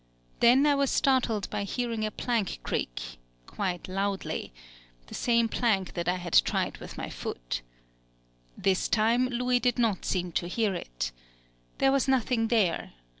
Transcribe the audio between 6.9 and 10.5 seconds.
my foot. This time Louis did not seem to